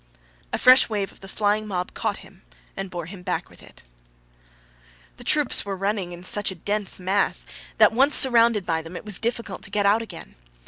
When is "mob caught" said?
1.67-2.25